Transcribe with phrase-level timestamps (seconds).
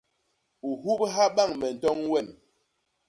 [0.69, 2.27] U hubha bañ me ntoñ wem.